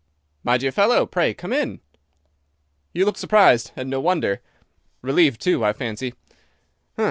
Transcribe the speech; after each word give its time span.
"My 0.43 0.57
dear 0.57 0.71
fellow, 0.71 1.05
pray 1.05 1.31
come 1.35 1.53
in." 1.53 1.79
"You 2.91 3.05
look 3.05 3.17
surprised, 3.19 3.71
and 3.75 3.87
no 3.87 3.99
wonder! 4.01 4.41
Relieved, 5.03 5.39
too, 5.39 5.63
I 5.63 5.73
fancy! 5.73 6.15